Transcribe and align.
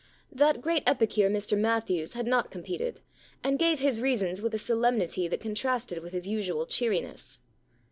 That 0.31 0.61
great 0.63 0.81
epicure, 0.87 1.29
Mr 1.29 1.55
Matthews, 1.55 2.13
had 2.13 2.25
not 2.25 2.49
competed, 2.49 3.01
and 3.43 3.59
gave 3.59 3.77
his 3.81 4.01
reasons 4.01 4.41
with 4.41 4.55
a 4.55 4.57
solemnity 4.57 5.27
that 5.27 5.41
contrasted 5.41 6.01
with 6.01 6.11
his 6.13 6.27
usual 6.27 6.65
cheeriness. 6.65 7.37